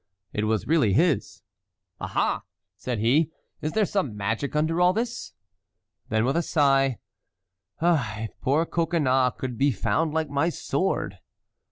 [0.33, 1.43] It was really his.
[1.99, 2.11] "Ah!
[2.15, 2.43] ah!"
[2.75, 3.29] said he,
[3.61, 5.33] "is there some magic under all this?"
[6.09, 6.97] Then with a sigh,
[7.81, 8.21] "Ah!
[8.21, 11.19] if poor Coconnas could be found like my sword!"